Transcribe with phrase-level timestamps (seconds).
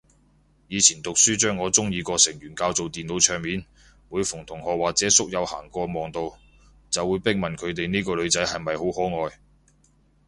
[0.67, 3.63] 以前讀書將我鍾意個成員較做電腦桌面，
[4.09, 6.35] 每逢同學或者宿友行過望到，
[6.89, 9.37] 就會逼問佢哋呢個女仔係咪好可愛